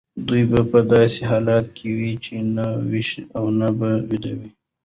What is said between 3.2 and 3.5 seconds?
و او